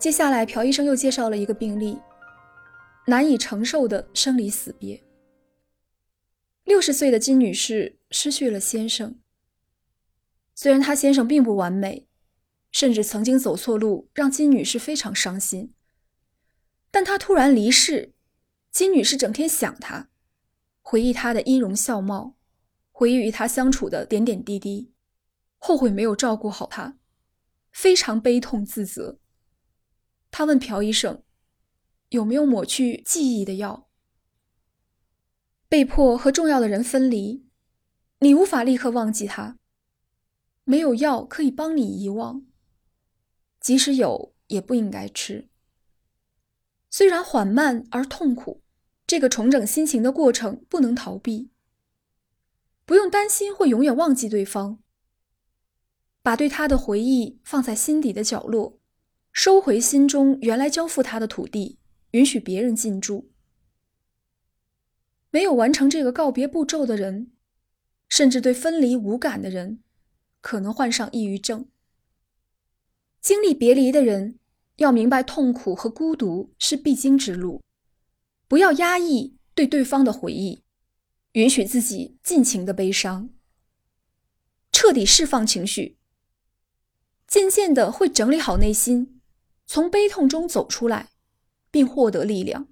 [0.00, 1.98] 接下来，朴医生又介绍了一个病例：
[3.06, 5.04] 难以承受的生离死别。
[6.64, 9.20] 六十岁的金女士失去了先生。
[10.54, 12.08] 虽然她先生并不完美，
[12.72, 15.74] 甚至曾经走错路，让金女士非常伤心。
[16.90, 18.14] 但他突然离世，
[18.72, 20.08] 金女士整天想他，
[20.80, 22.36] 回忆他的音容笑貌，
[22.90, 24.94] 回忆与他相处的点点滴滴，
[25.58, 26.96] 后悔没有照顾好他，
[27.70, 29.19] 非常悲痛自责。
[30.30, 31.22] 他问朴医生
[32.10, 33.88] ：“有没有抹去记忆的药？”
[35.68, 37.46] 被迫和重要的人分离，
[38.20, 39.58] 你无法立刻忘记他。
[40.64, 42.44] 没有药可以帮你遗忘，
[43.60, 45.48] 即使有，也不应该吃。
[46.90, 48.62] 虽然缓慢而痛苦，
[49.06, 51.50] 这个重整心情的过程不能逃避。
[52.84, 54.80] 不用担心会永远忘记对方，
[56.22, 58.80] 把对他的回忆放在心底的角落。
[59.32, 61.78] 收回心中原来交付他的土地，
[62.10, 63.30] 允许别人进驻。
[65.30, 67.30] 没有完成这个告别步骤的人，
[68.08, 69.82] 甚至对分离无感的人，
[70.40, 71.68] 可能患上抑郁症。
[73.20, 74.40] 经历别离的人
[74.76, 77.62] 要明白，痛苦和孤独是必经之路，
[78.48, 80.64] 不要压抑对对方的回忆，
[81.32, 83.30] 允许自己尽情的悲伤，
[84.72, 85.98] 彻底释放情绪，
[87.28, 89.19] 渐渐的会整理好内心。
[89.72, 91.10] 从悲痛中走出来，
[91.70, 92.66] 并获得力量。